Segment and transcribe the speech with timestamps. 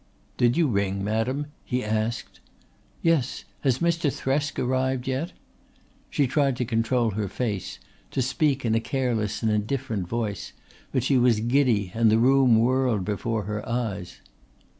[0.35, 2.39] "Did you ring, madam?" he asked.
[3.03, 3.43] "Yes.
[3.59, 4.11] Has Mr.
[4.11, 5.31] Thresk arrived yet?"
[6.09, 7.77] She tried to control her face,
[8.09, 10.53] to speak in a careless and indifferent voice,
[10.91, 14.21] but she was giddy and the room whirled before her eyes.